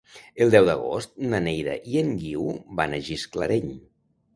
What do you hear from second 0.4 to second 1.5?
El deu d'agost na